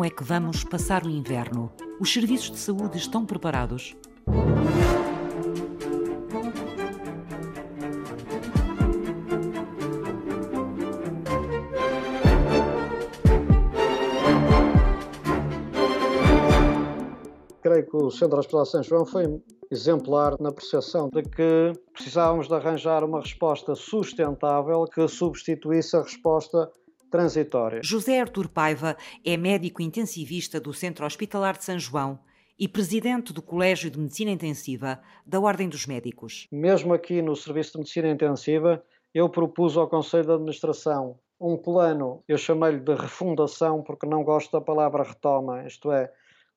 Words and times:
Como 0.00 0.06
é 0.06 0.16
que 0.16 0.24
vamos 0.24 0.64
passar 0.64 1.04
o 1.04 1.10
inverno? 1.10 1.70
Os 2.00 2.10
serviços 2.10 2.52
de 2.52 2.58
saúde 2.58 2.96
estão 2.96 3.26
preparados? 3.26 3.94
creio 17.60 17.86
que 17.86 17.96
o 17.96 18.10
Centro 18.10 18.38
Hospitalar 18.38 18.66
São 18.66 18.82
João 18.82 19.04
foi 19.04 19.40
exemplar 19.70 20.34
na 20.40 20.50
percepção 20.50 21.08
de 21.08 21.22
que 21.22 21.72
precisávamos 21.92 22.48
de 22.48 22.54
arranjar 22.54 23.04
uma 23.04 23.20
resposta 23.20 23.74
sustentável 23.74 24.84
que 24.86 25.06
substituísse 25.06 25.94
a 25.94 26.02
resposta 26.02 26.70
transitória. 27.10 27.80
José 27.82 28.20
Artur 28.20 28.48
Paiva 28.48 28.96
é 29.24 29.36
médico 29.36 29.82
intensivista 29.82 30.60
do 30.60 30.72
Centro 30.72 31.04
Hospitalar 31.04 31.56
de 31.58 31.64
São 31.64 31.78
João 31.78 32.18
e 32.58 32.68
presidente 32.68 33.32
do 33.32 33.42
Colégio 33.42 33.90
de 33.90 33.98
Medicina 33.98 34.30
Intensiva 34.30 35.00
da 35.26 35.40
Ordem 35.40 35.68
dos 35.68 35.86
Médicos. 35.86 36.46
Mesmo 36.52 36.92
aqui 36.92 37.22
no 37.22 37.34
Serviço 37.34 37.72
de 37.72 37.78
Medicina 37.78 38.10
Intensiva, 38.10 38.82
eu 39.14 39.28
propus 39.28 39.76
ao 39.76 39.88
Conselho 39.88 40.26
de 40.26 40.32
Administração 40.32 41.18
um 41.40 41.56
plano, 41.56 42.22
eu 42.28 42.36
chamei-lhe 42.36 42.80
de 42.80 42.94
refundação 42.94 43.82
porque 43.82 44.06
não 44.06 44.22
gosto 44.22 44.52
da 44.52 44.60
palavra 44.60 45.02
retoma, 45.02 45.66
isto 45.66 45.90
é, 45.90 46.12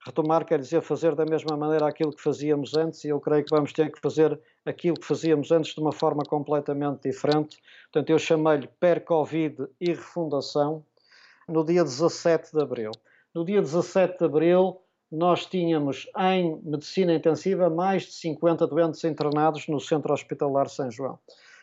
Retomar 0.06 0.46
quer 0.46 0.60
dizer 0.60 0.82
fazer 0.82 1.16
da 1.16 1.26
mesma 1.26 1.56
maneira 1.56 1.88
aquilo 1.88 2.12
que 2.12 2.22
fazíamos 2.22 2.76
antes, 2.76 3.06
e 3.06 3.10
eu 3.10 3.22
creio 3.22 3.46
que 3.46 3.50
vamos 3.50 3.72
ter 3.72 3.90
que 3.90 4.02
fazer 4.02 4.38
aquilo 4.66 5.00
que 5.00 5.06
fazíamos 5.06 5.50
antes 5.50 5.74
de 5.74 5.80
uma 5.80 5.94
forma 5.94 6.24
completamente 6.24 7.04
diferente. 7.04 7.58
Portanto, 7.92 8.10
eu 8.10 8.20
chamei-lhe 8.20 8.68
PER-Covid 8.68 9.68
e 9.80 9.88
refundação 9.88 10.84
no 11.48 11.64
dia 11.64 11.84
17 11.84 12.52
de 12.52 12.62
abril. 12.62 12.92
No 13.34 13.46
dia 13.46 13.62
17 13.62 14.20
de 14.20 14.26
abril, 14.26 14.82
nós 15.10 15.46
tínhamos 15.46 16.10
em 16.18 16.60
medicina 16.64 17.14
intensiva 17.14 17.70
mais 17.70 18.04
de 18.04 18.14
50 18.14 18.68
doentes 18.68 19.04
internados 19.06 19.68
no 19.70 19.80
Centro 19.80 20.14
Hospitalar 20.14 20.68
São 20.68 20.92
João. 20.92 21.18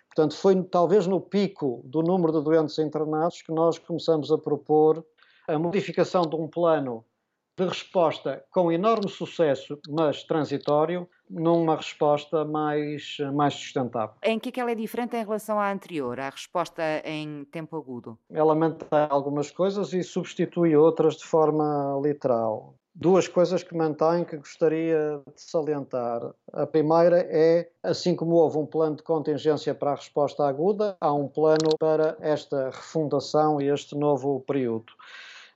Portanto, 0.06 0.34
foi 0.34 0.60
talvez 0.64 1.06
no 1.06 1.20
pico 1.20 1.82
do 1.84 2.02
número 2.02 2.32
de 2.32 2.42
doentes 2.42 2.78
internados 2.78 3.42
que 3.42 3.52
nós 3.52 3.78
começamos 3.78 4.32
a 4.32 4.38
propor 4.38 5.04
a 5.46 5.58
modificação 5.58 6.22
de 6.22 6.36
um 6.36 6.48
plano 6.48 7.04
de 7.60 7.66
resposta 7.66 8.42
com 8.50 8.72
enorme 8.72 9.08
sucesso, 9.08 9.78
mas 9.88 10.24
transitório, 10.24 11.06
numa 11.28 11.76
resposta 11.76 12.44
mais, 12.44 13.18
mais 13.34 13.54
sustentável. 13.54 14.16
Em 14.22 14.38
que 14.38 14.48
é 14.48 14.52
que 14.52 14.60
ela 14.60 14.70
é 14.70 14.74
diferente 14.74 15.14
em 15.14 15.22
relação 15.22 15.60
à 15.60 15.70
anterior, 15.70 16.18
à 16.18 16.30
resposta 16.30 16.82
em 17.04 17.44
tempo 17.44 17.76
agudo? 17.76 18.18
Ela 18.30 18.54
mantém 18.54 18.88
algumas 19.10 19.50
coisas 19.50 19.92
e 19.92 20.02
substitui 20.02 20.74
outras 20.74 21.16
de 21.16 21.24
forma 21.24 22.00
literal. 22.02 22.74
Duas 22.92 23.28
coisas 23.28 23.62
que 23.62 23.76
mantém 23.76 24.24
que 24.24 24.36
gostaria 24.36 25.22
de 25.34 25.40
salientar. 25.40 26.22
A 26.52 26.66
primeira 26.66 27.18
é, 27.30 27.70
assim 27.82 28.16
como 28.16 28.34
houve 28.34 28.58
um 28.58 28.66
plano 28.66 28.96
de 28.96 29.02
contingência 29.02 29.74
para 29.74 29.92
a 29.92 29.94
resposta 29.94 30.44
aguda, 30.44 30.96
há 31.00 31.12
um 31.12 31.28
plano 31.28 31.76
para 31.78 32.16
esta 32.20 32.70
refundação 32.70 33.60
e 33.60 33.68
este 33.68 33.96
novo 33.96 34.40
período. 34.40 34.92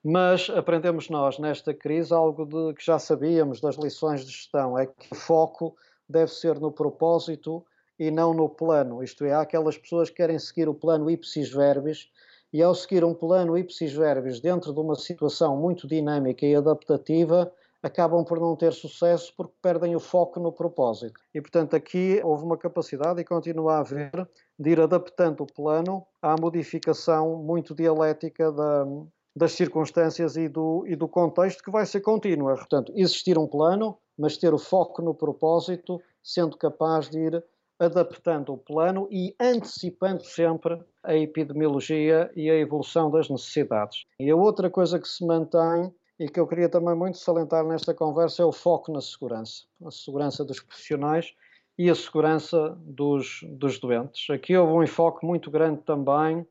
Mas 0.07 0.51
aprendemos 0.51 1.09
nós 1.09 1.39
nesta 1.39 1.73
crise 1.73 2.13
algo 2.13 2.45
de, 2.45 2.75
que 2.75 2.85
já 2.85 2.99
sabíamos 2.99 3.59
das 3.59 3.77
lições 3.77 4.21
de 4.21 4.31
gestão, 4.31 4.79
é 4.79 4.85
que 4.85 5.11
o 5.11 5.15
foco 5.15 5.75
deve 6.07 6.31
ser 6.31 6.61
no 6.61 6.71
propósito 6.71 7.65
e 7.99 8.11
não 8.11 8.35
no 8.35 8.47
plano. 8.47 9.03
Isto 9.03 9.25
é, 9.25 9.33
há 9.33 9.41
aquelas 9.41 9.79
pessoas 9.79 10.11
que 10.11 10.17
querem 10.17 10.39
seguir 10.39 10.69
o 10.69 10.75
plano 10.75 11.11
ipsis 11.11 11.51
verbis 11.51 12.11
e 12.53 12.63
ao 12.63 12.75
seguir 12.75 13.03
um 13.03 13.15
plano 13.15 13.57
ipsis 13.57 13.95
verbis 13.95 14.41
dentro 14.41 14.75
de 14.75 14.79
uma 14.79 14.95
situação 14.95 15.57
muito 15.57 15.89
dinâmica 15.89 16.45
e 16.45 16.55
adaptativa, 16.55 17.51
acabam 17.83 18.23
por 18.25 18.39
não 18.39 18.55
ter 18.57 18.75
sucesso 18.75 19.33
porque 19.35 19.55
perdem 19.63 19.97
o 19.97 20.01
foco 20.01 20.39
no 20.39 20.53
propósito. 20.53 21.19
E, 21.35 21.41
portanto, 21.41 21.75
aqui 21.77 22.21
houve 22.23 22.45
uma 22.45 22.59
capacidade 22.59 23.23
e 23.23 23.25
continua 23.25 23.77
a 23.77 23.79
haver 23.79 24.29
de 24.59 24.71
ir 24.71 24.81
adaptando 24.81 25.41
o 25.41 25.47
plano 25.47 26.07
à 26.21 26.37
modificação 26.39 27.37
muito 27.37 27.75
dialética 27.75 28.53
da, 28.53 28.87
das 29.35 29.53
circunstâncias 29.53 30.37
e 30.37 30.49
do, 30.49 30.85
e 30.87 30.95
do 30.95 31.09
contexto 31.09 31.63
que 31.63 31.71
vai 31.71 31.85
ser 31.87 32.01
contínua. 32.01 32.55
Portanto, 32.55 32.93
existir 32.95 33.37
um 33.37 33.47
plano, 33.47 33.99
mas 34.17 34.37
ter 34.37 34.55
o 34.55 34.59
foco 34.59 35.03
no 35.03 35.15
propósito, 35.15 36.01
sendo 36.23 36.57
capaz 36.57 37.09
de 37.09 37.19
ir 37.19 37.45
adaptando 37.79 38.53
o 38.53 38.59
plano 38.59 39.09
e 39.11 39.35
antecipando 39.41 40.25
sempre 40.25 40.81
a 41.03 41.17
epidemiologia 41.17 42.31
e 42.37 42.49
a 42.49 42.55
evolução 42.55 43.11
das 43.11 43.29
necessidades. 43.29 44.05
E 44.19 44.31
a 44.31 44.37
outra 44.37 44.71
coisa 44.71 44.99
que 44.99 45.09
se 45.09 45.27
mantém 45.27 45.93
e 46.19 46.29
que 46.29 46.39
eu 46.39 46.47
queria 46.47 46.69
também 46.69 46.95
muito 46.95 47.19
salientar 47.19 47.65
nesta 47.65 47.93
conversa 47.93 48.43
é 48.43 48.45
o 48.45 48.53
foco 48.53 48.93
na 48.93 49.01
segurança, 49.01 49.65
a 49.85 49.91
segurança 49.91 50.45
dos 50.45 50.61
profissionais 50.61 51.35
e 51.77 51.91
a 51.91 51.95
segurança 51.95 52.79
dos, 52.81 53.41
dos 53.43 53.81
doentes. 53.81 54.31
Aqui 54.31 54.57
houve 54.57 54.73
um 54.73 54.83
enfoque 54.85 55.27
muito 55.27 55.51
grande 55.51 55.83
também 55.83 56.47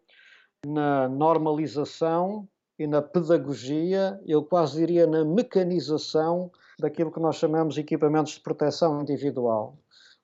na 0.66 1.08
normalização 1.08 2.48
e 2.84 2.88
na 2.88 3.02
pedagogia, 3.02 4.20
eu 4.26 4.44
quase 4.44 4.78
diria 4.78 5.08
na 5.08 5.24
mecanização 5.24 6.52
daquilo 6.78 7.14
que 7.14 7.20
nós 7.20 7.38
chamamos 7.38 7.76
de 7.76 7.80
equipamentos 7.80 8.34
de 8.34 8.42
proteção 8.42 9.02
individual. 9.02 9.78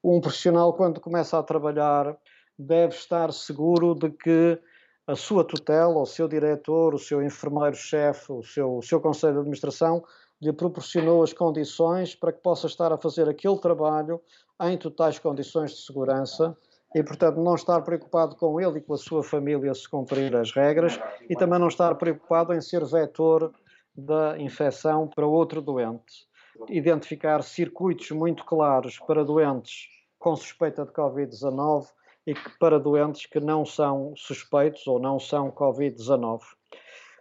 Um 0.04 0.20
profissional, 0.20 0.74
quando 0.74 1.00
começa 1.00 1.40
a 1.40 1.44
trabalhar, 1.44 2.18
deve 2.58 2.96
estar 2.96 3.32
seguro 3.32 3.96
de 3.96 4.10
que 4.10 4.60
a 5.08 5.16
sua 5.16 5.46
tutela, 5.46 6.02
o 6.02 6.06
seu 6.06 6.28
diretor, 6.28 6.94
o 6.94 7.00
seu 7.00 7.24
enfermeiro-chefe, 7.24 8.30
o 8.34 8.44
seu, 8.44 8.76
o 8.80 8.82
seu 8.82 9.00
conselho 9.00 9.36
de 9.36 9.40
administração 9.40 10.04
lhe 10.42 10.52
proporcionou 10.52 11.24
as 11.24 11.32
condições 11.32 12.14
para 12.14 12.34
que 12.34 12.42
possa 12.42 12.68
estar 12.68 12.92
a 12.92 12.98
fazer 12.98 13.30
aquele 13.30 13.58
trabalho 13.58 14.22
em 14.64 14.78
totais 14.78 15.18
condições 15.18 15.72
de 15.72 15.78
segurança 15.78 16.58
e, 16.96 17.04
portanto, 17.04 17.40
não 17.40 17.56
estar 17.56 17.82
preocupado 17.82 18.36
com 18.36 18.60
ele 18.60 18.80
e 18.80 18.82
com 18.82 18.94
a 18.94 18.98
sua 18.98 19.24
família 19.24 19.74
se 19.74 19.88
cumprir 19.88 20.36
as 20.36 20.52
regras 20.52 21.00
e 21.30 21.36
também 21.36 21.60
não 21.60 21.68
estar 21.68 21.94
preocupado 21.96 22.54
em 22.54 22.62
ser 22.62 22.84
vetor 22.86 23.54
da 23.96 24.38
infecção 24.40 25.08
para 25.08 25.28
outro 25.28 25.62
doente. 25.62 26.28
Identificar 26.68 27.44
circuitos 27.44 28.10
muito 28.12 28.44
claros 28.44 28.98
para 29.00 29.24
doentes 29.24 29.88
com 30.18 30.36
suspeita 30.36 30.86
de 30.86 30.92
Covid-19 30.92 31.88
e 32.26 32.34
que 32.34 32.50
para 32.60 32.80
doentes 32.80 33.26
que 33.26 33.40
não 33.40 33.66
são 33.66 34.14
suspeitos 34.16 34.86
ou 34.88 35.00
não 35.00 35.20
são 35.20 35.52
Covid-19. 35.52 36.42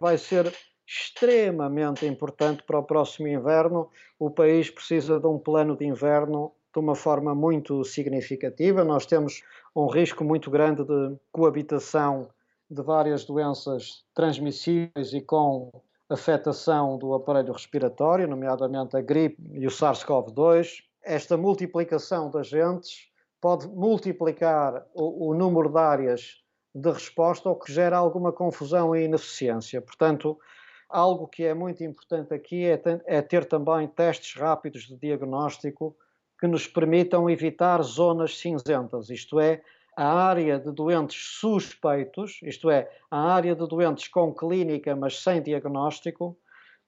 Vai 0.01 0.17
ser 0.17 0.53
extremamente 0.85 2.05
importante 2.05 2.63
para 2.63 2.79
o 2.79 2.83
próximo 2.83 3.27
inverno. 3.27 3.89
O 4.17 4.31
país 4.31 4.69
precisa 4.69 5.19
de 5.19 5.27
um 5.27 5.37
plano 5.37 5.77
de 5.77 5.85
inverno 5.85 6.51
de 6.73 6.79
uma 6.79 6.95
forma 6.95 7.33
muito 7.33 7.83
significativa. 7.83 8.83
Nós 8.83 9.05
temos 9.05 9.43
um 9.75 9.87
risco 9.87 10.23
muito 10.23 10.51
grande 10.51 10.83
de 10.83 11.15
coabitação 11.31 12.29
de 12.69 12.81
várias 12.83 13.25
doenças 13.25 14.03
transmissíveis 14.13 15.13
e 15.13 15.21
com 15.21 15.71
afetação 16.09 16.97
do 16.97 17.13
aparelho 17.13 17.53
respiratório, 17.53 18.27
nomeadamente 18.27 18.95
a 18.95 19.01
gripe 19.01 19.41
e 19.53 19.65
o 19.65 19.69
SARS-CoV-2. 19.69 20.83
Esta 21.03 21.37
multiplicação 21.37 22.29
de 22.29 22.37
agentes 22.37 23.09
pode 23.41 23.67
multiplicar 23.67 24.85
o, 24.93 25.29
o, 25.29 25.33
número 25.33 25.69
de 25.69 25.77
áreas 25.77 26.43
de 26.73 26.91
resposta, 26.91 27.49
o 27.49 27.55
que 27.55 27.71
gera 27.71 27.97
alguma 27.97 28.31
confusão 28.31 28.95
e 28.95 29.05
ineficiência. 29.05 29.81
Portanto, 29.81 30.37
algo 30.87 31.27
que 31.27 31.43
é 31.43 31.53
muito 31.53 31.83
importante 31.83 32.33
aqui 32.33 32.65
é, 32.65 32.81
é 33.05 33.21
ter 33.21 33.45
também 33.45 33.87
testes 33.87 34.39
rápidos 34.39 34.83
de 34.83 34.97
diagnóstico 34.97 35.95
que 36.39 36.47
nos 36.47 36.67
permitam 36.67 37.29
evitar 37.29 37.81
zonas 37.83 38.37
cinzentas, 38.37 39.09
isto 39.09 39.39
é, 39.39 39.61
a 39.95 40.07
área 40.07 40.57
de 40.57 40.71
doentes 40.71 41.39
suspeitos, 41.39 42.39
isto 42.43 42.69
é, 42.69 42.89
a 43.11 43.33
área 43.33 43.53
de 43.53 43.67
doentes 43.67 44.07
com 44.07 44.33
clínica 44.33 44.95
mas 44.95 45.21
sem 45.21 45.41
diagnóstico, 45.41 46.37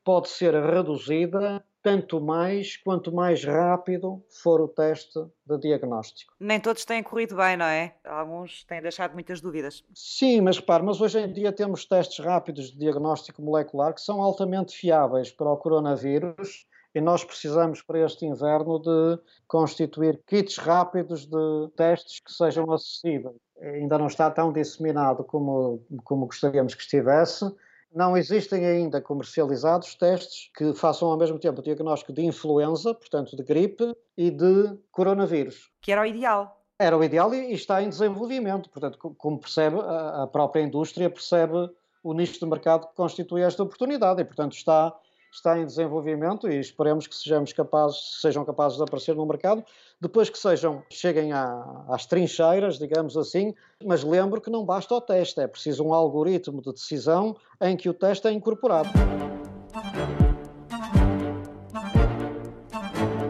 pode 0.04 0.30
ser 0.30 0.54
reduzida 0.54 1.64
tanto 1.84 2.22
mais 2.22 2.78
quanto 2.78 3.12
mais 3.12 3.44
rápido 3.44 4.24
for 4.30 4.62
o 4.62 4.68
teste 4.68 5.20
de 5.46 5.58
diagnóstico. 5.58 6.34
Nem 6.40 6.60
todos 6.60 6.86
têm 6.86 7.02
corrido 7.02 7.36
bem, 7.36 7.58
não 7.58 7.66
é? 7.66 7.96
Alguns 8.06 8.64
têm 8.66 8.82
deixado 8.82 9.14
muitas 9.14 9.42
dúvidas. 9.42 9.84
Sim, 9.94 10.42
mas 10.42 10.58
repare, 10.58 10.84
mas 10.84 11.02
hoje 11.02 11.20
em 11.20 11.34
dia 11.34 11.52
temos 11.52 11.86
testes 11.86 12.24
rápidos 12.24 12.72
de 12.72 12.78
diagnóstico 12.78 13.42
molecular 13.42 13.94
que 13.94 14.02
são 14.02 14.22
altamente 14.22 14.76
fiáveis 14.76 15.32
para 15.32 15.50
o 15.50 15.58
coronavírus 15.58 16.68
e 16.94 17.00
nós 17.00 17.24
precisamos 17.24 17.82
para 17.82 18.00
este 18.00 18.26
inverno 18.26 18.80
de 18.80 19.20
constituir 19.48 20.22
kits 20.28 20.58
rápidos 20.58 21.26
de 21.26 21.70
testes 21.76 22.20
que 22.20 22.32
sejam 22.32 22.72
acessíveis. 22.72 23.36
Ainda 23.62 23.98
não 23.98 24.08
está 24.08 24.30
tão 24.30 24.52
disseminado 24.52 25.24
como, 25.24 25.82
como 26.04 26.26
gostaríamos 26.26 26.74
que 26.76 26.82
estivesse. 26.82 27.46
Não 27.94 28.16
existem 28.16 28.66
ainda 28.66 29.02
comercializados 29.02 29.96
testes 29.96 30.50
que 30.56 30.74
façam 30.74 31.10
ao 31.12 31.18
mesmo 31.18 31.38
tempo 31.38 31.60
o 31.60 31.64
diagnóstico 31.64 32.14
de 32.14 32.26
influenza, 32.26 32.94
portanto 32.94 33.36
de 33.36 33.44
gripe, 33.44 33.96
e 34.18 34.32
de 34.32 34.78
coronavírus. 34.92 35.70
Que 35.82 35.92
era 35.92 36.02
o 36.02 36.06
ideal. 36.06 36.62
Era 36.80 36.98
o 36.98 37.04
ideal 37.04 37.34
e 37.34 37.54
está 37.54 37.82
em 37.82 37.90
desenvolvimento. 37.90 38.70
Portanto, 38.70 38.98
como 38.98 39.40
percebe, 39.40 39.78
a 39.80 40.28
própria 40.32 40.62
indústria 40.62 41.10
percebe 41.10 41.70
o 42.04 42.14
nicho 42.14 42.40
de 42.40 42.46
mercado 42.46 42.88
que 42.88 42.96
constitui 42.96 43.42
esta 43.42 43.62
oportunidade 43.62 44.22
e, 44.22 44.26
portanto, 44.26 44.54
está 44.54 44.96
está 45.32 45.58
em 45.58 45.66
desenvolvimento 45.66 46.50
e 46.50 46.60
esperemos 46.60 47.08
que 47.08 47.16
sejamos 47.16 47.54
capazes, 47.54 48.20
sejam 48.20 48.44
capazes 48.44 48.78
de 48.78 48.84
aparecer 48.84 49.16
no 49.16 49.26
mercado, 49.26 49.64
depois 50.00 50.30
que 50.30 50.38
sejam, 50.38 50.84
cheguem 50.90 51.32
à, 51.32 51.86
às 51.88 52.06
trincheiras, 52.06 52.78
digamos 52.78 53.16
assim, 53.16 53.56
mas 53.84 54.04
lembro 54.04 54.42
que 54.42 54.50
não 54.50 54.66
basta 54.66 54.94
o 54.94 55.00
teste, 55.00 55.40
é 55.40 55.48
preciso 55.48 55.86
um 55.86 55.94
algoritmo 55.94 56.62
de 56.62 56.74
decisão 56.74 57.36
em 57.62 57.78
que 57.78 57.88
o 57.88 57.94
teste 57.94 58.28
é 58.28 58.32
incorporado. 58.32 58.90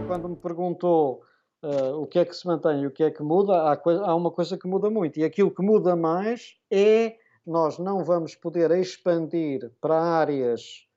Quando 0.08 0.28
me 0.28 0.36
perguntou 0.36 1.22
uh, 1.64 2.02
o 2.02 2.08
que 2.08 2.20
é 2.20 2.26
que 2.26 2.36
se 2.36 2.48
mantém 2.48 2.82
e 2.82 2.88
o 2.88 2.92
que 2.92 3.04
é 3.04 3.12
que 3.12 3.22
muda, 3.22 3.54
há, 3.54 3.80
há 4.06 4.16
uma 4.16 4.32
coisa 4.32 4.58
que 4.58 4.68
muda 4.68 4.90
muito, 4.90 5.20
e 5.20 5.24
aquilo 5.24 5.52
que 5.52 5.62
muda 5.62 5.96
mais 5.96 6.56
é 6.72 7.16
nós 7.46 7.78
não 7.78 8.04
vamos 8.04 8.36
poder 8.36 8.72
expandir 8.72 9.72
para 9.80 10.00
áreas 10.00 10.88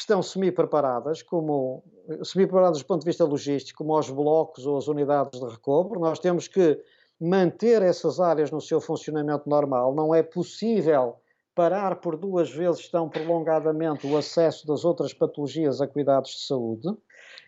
que 0.00 0.04
estão 0.04 0.22
semi-preparadas, 0.22 1.22
como 1.22 1.84
semi-preparadas 2.24 2.78
do 2.78 2.86
ponto 2.86 3.00
de 3.00 3.06
vista 3.06 3.22
logístico, 3.22 3.84
como 3.84 3.98
os 3.98 4.08
blocos 4.08 4.64
ou 4.64 4.78
as 4.78 4.88
unidades 4.88 5.38
de 5.38 5.46
recobro. 5.46 6.00
Nós 6.00 6.18
temos 6.18 6.48
que 6.48 6.82
manter 7.20 7.82
essas 7.82 8.18
áreas 8.18 8.50
no 8.50 8.62
seu 8.62 8.80
funcionamento 8.80 9.46
normal. 9.46 9.94
Não 9.94 10.14
é 10.14 10.22
possível 10.22 11.16
parar 11.54 11.96
por 11.96 12.16
duas 12.16 12.50
vezes 12.50 12.88
tão 12.88 13.10
prolongadamente 13.10 14.06
o 14.06 14.16
acesso 14.16 14.66
das 14.66 14.86
outras 14.86 15.12
patologias 15.12 15.82
a 15.82 15.86
cuidados 15.86 16.30
de 16.30 16.46
saúde. 16.46 16.88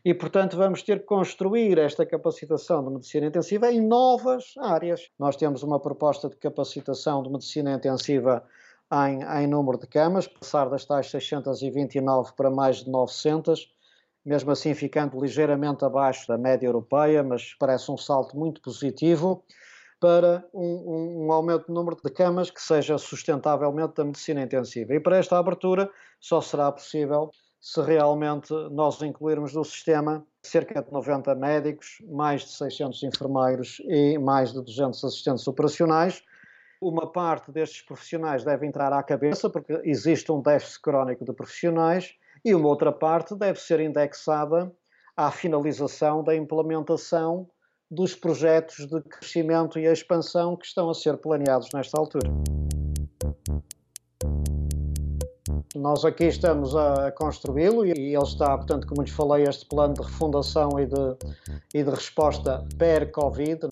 E, 0.04 0.12
portanto, 0.12 0.54
vamos 0.54 0.82
ter 0.82 1.00
que 1.00 1.06
construir 1.06 1.78
esta 1.78 2.04
capacitação 2.04 2.84
de 2.84 2.90
medicina 2.90 3.28
intensiva 3.28 3.72
em 3.72 3.80
novas 3.80 4.52
áreas. 4.58 5.08
Nós 5.18 5.36
temos 5.36 5.62
uma 5.62 5.80
proposta 5.80 6.28
de 6.28 6.36
capacitação 6.36 7.22
de 7.22 7.30
medicina 7.30 7.72
intensiva 7.72 8.44
em, 8.92 9.42
em 9.42 9.46
número 9.46 9.78
de 9.78 9.86
camas, 9.86 10.26
passar 10.26 10.68
das 10.68 10.84
tais 10.84 11.10
629 11.10 12.32
para 12.36 12.50
mais 12.50 12.84
de 12.84 12.90
900, 12.90 13.72
mesmo 14.24 14.50
assim 14.50 14.74
ficando 14.74 15.18
ligeiramente 15.18 15.84
abaixo 15.84 16.28
da 16.28 16.36
média 16.36 16.66
europeia, 16.66 17.22
mas 17.22 17.54
parece 17.58 17.90
um 17.90 17.96
salto 17.96 18.36
muito 18.36 18.60
positivo 18.60 19.42
para 19.98 20.44
um, 20.52 20.64
um, 20.64 21.26
um, 21.26 21.32
aumento 21.32 21.68
do 21.68 21.72
número 21.72 21.96
de 21.96 22.10
camas 22.10 22.50
que 22.50 22.60
seja 22.60 22.98
sustentavelmente 22.98 23.94
da 23.94 24.04
medicina 24.04 24.42
intensiva. 24.42 24.94
E 24.94 25.00
para 25.00 25.16
esta 25.16 25.38
abertura 25.38 25.88
só 26.20 26.40
será 26.40 26.70
possível 26.70 27.30
se 27.60 27.80
realmente 27.80 28.52
nós 28.72 29.00
incluirmos 29.00 29.54
no 29.54 29.64
sistema 29.64 30.26
cerca 30.42 30.82
de 30.82 30.90
90 30.90 31.32
médicos, 31.36 31.98
mais 32.08 32.42
de 32.42 32.50
600 32.50 33.00
enfermeiros 33.04 33.80
e 33.86 34.18
mais 34.18 34.52
de 34.52 34.60
200 34.60 35.04
assistentes 35.04 35.46
operacionais, 35.46 36.24
uma 36.82 37.06
parte 37.06 37.52
destes 37.52 37.80
profissionais 37.80 38.42
deve 38.42 38.66
entrar 38.66 38.92
à 38.92 39.00
cabeça, 39.02 39.48
porque 39.48 39.80
existe 39.84 40.32
um 40.32 40.42
déficit 40.42 40.82
crónico 40.82 41.24
de 41.24 41.32
profissionais, 41.32 42.14
e 42.44 42.52
uma 42.54 42.68
outra 42.68 42.90
parte 42.90 43.36
deve 43.36 43.60
ser 43.60 43.78
indexada 43.78 44.72
à 45.16 45.30
finalização 45.30 46.24
da 46.24 46.34
implementação 46.34 47.48
dos 47.88 48.16
projetos 48.16 48.86
de 48.86 49.00
crescimento 49.02 49.78
e 49.78 49.84
expansão 49.84 50.56
que 50.56 50.66
estão 50.66 50.90
a 50.90 50.94
ser 50.94 51.18
planeados 51.18 51.68
nesta 51.72 52.00
altura. 52.00 52.28
Nós 55.76 56.04
aqui 56.04 56.24
estamos 56.24 56.74
a 56.74 57.12
construí-lo 57.12 57.86
e 57.86 57.90
ele 57.90 58.22
está, 58.22 58.56
portanto, 58.56 58.86
como 58.86 59.02
lhes 59.02 59.12
falei, 59.12 59.44
este 59.44 59.66
plano 59.66 59.94
de 59.94 60.02
refundação 60.02 60.80
e 60.80 60.86
de, 60.86 61.16
e 61.74 61.82
de 61.82 61.90
resposta 61.90 62.66
per-Covid. 62.76 63.71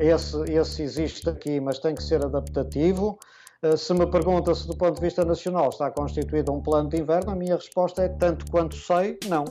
Esse, 0.00 0.36
esse 0.52 0.82
existe 0.82 1.28
aqui, 1.28 1.60
mas 1.60 1.78
tem 1.78 1.94
que 1.94 2.02
ser 2.02 2.24
adaptativo. 2.24 3.18
Eh, 3.62 3.76
se 3.76 3.92
me 3.92 4.06
pergunta 4.06 4.54
se, 4.54 4.66
do 4.66 4.76
ponto 4.76 4.94
de 4.94 5.00
vista 5.00 5.24
nacional, 5.24 5.68
está 5.70 5.90
constituído 5.90 6.52
um 6.52 6.60
plano 6.60 6.88
de 6.88 7.00
inverno, 7.00 7.32
a 7.32 7.34
minha 7.34 7.56
resposta 7.56 8.02
é: 8.02 8.08
tanto 8.08 8.48
quanto 8.50 8.76
sei, 8.76 9.18
não. 9.26 9.44